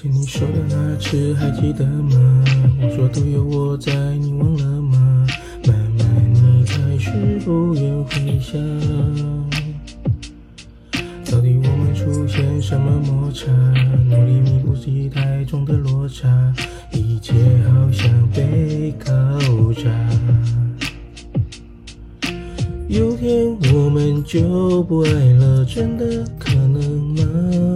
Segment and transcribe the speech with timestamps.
[0.00, 2.44] 牵你手的那次还记得吗？
[2.80, 5.26] 我说都有我在，你忘了吗？
[5.66, 7.10] 慢慢你开始
[7.44, 8.60] 不愿回想，
[11.28, 13.50] 到底我们出现什么摩擦？
[14.08, 16.28] 努力弥补期待中的落差，
[16.92, 19.12] 一切好像被搞
[19.74, 19.82] 砸。
[22.86, 27.67] 有天我们就不爱了，真的可能吗？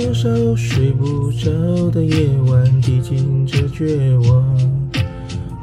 [0.00, 4.42] 多少睡不着的夜晚，递进这绝望。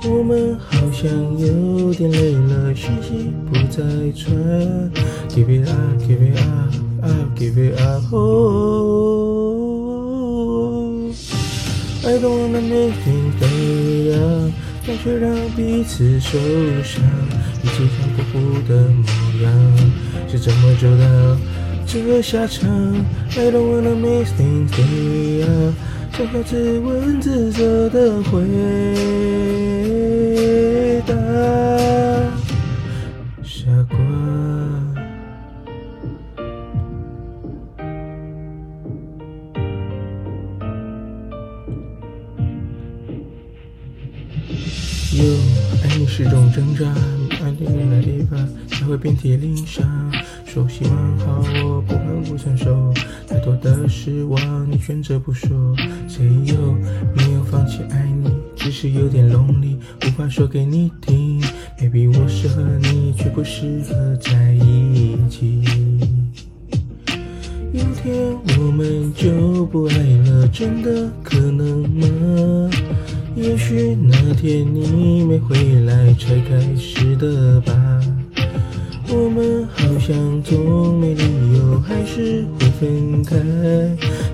[0.05, 4.31] 我们好像有点累了，讯息不再传。
[5.29, 8.03] Give it up, give it up, up, give it up.
[8.13, 9.41] Oh,
[12.05, 14.51] I don't wanna make things better，
[14.85, 16.37] 但却让彼此受
[16.83, 17.03] 伤。
[17.63, 19.03] 一起看过后的模
[19.41, 19.51] 样，
[20.29, 21.03] 是怎么走到
[21.89, 22.69] 这下场
[23.37, 25.71] ？I don't wanna make things better，
[26.11, 28.43] 想要自问自责的回
[31.07, 31.15] 答，
[33.41, 33.97] 傻瓜。
[45.13, 45.23] 有
[45.83, 46.85] 爱你是种挣扎，
[47.41, 50.11] 爱你那地方才会遍体鳞伤。
[50.57, 52.91] 说希望好，我不敢不承受，
[53.27, 55.49] 太多的失望，你选择不说。
[56.07, 56.55] 谁又
[57.15, 58.31] 没有放弃爱你？
[58.55, 61.39] 只是有点 lonely，无法说给你听。
[61.79, 65.61] Maybe 我适合你，却不适合在一起。
[67.71, 69.95] 有天我们就不爱
[70.27, 72.71] 了，真的可能吗？
[73.35, 77.73] 也许那天你没回来才开始的吧。
[79.09, 81.23] 我们好像总没理
[81.57, 83.35] 由，还是会分开。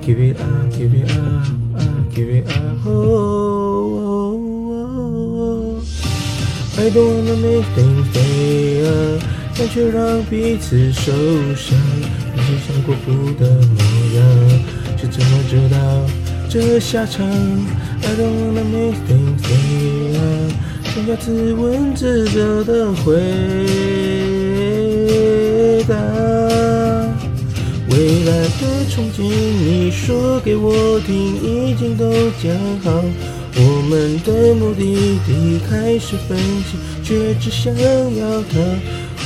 [0.02, 1.48] Give it up, give it up,
[1.78, 2.88] up, give it up.
[2.88, 2.92] Oh,
[4.04, 5.84] oh, oh.
[6.76, 9.22] I don't wanna make things better，
[9.58, 11.12] 但却让彼此受
[11.56, 11.78] 伤。
[12.36, 13.80] 你是想过负的模
[14.16, 14.20] 样，
[14.98, 15.78] 是怎么走到
[16.50, 20.52] 这下场？I don't wanna make things better，
[20.84, 23.22] 想要自问自责的回
[25.88, 25.96] 答。
[27.90, 31.14] 未来的憧憬，你说给我听，
[31.44, 32.12] 已经都
[32.42, 32.52] 讲
[32.84, 33.04] 好。
[33.56, 38.58] 我们的目的地开始分析，却只想要它。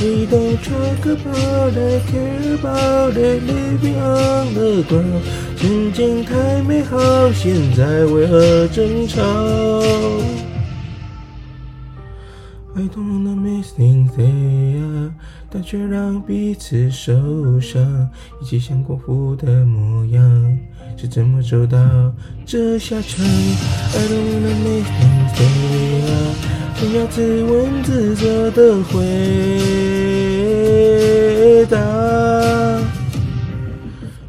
[0.00, 5.22] We don't talk about it, care about it, living on the ground。
[5.56, 9.22] 曾经太美好，现在为何争吵
[12.76, 14.47] ？I don't wanna miss things there，
[15.50, 18.10] 但却让彼此受伤，
[18.42, 20.58] 一起想过复的模样，
[20.96, 21.78] 是怎么走到
[22.44, 23.24] 这下场？
[23.24, 25.44] 耳朵没能没变肥
[26.06, 26.12] 啊，
[26.76, 28.96] 想要自问自责的回
[31.70, 31.78] 答，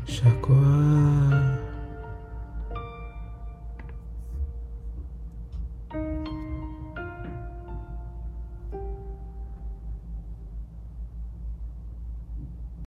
[0.07, 0.55] 傻瓜。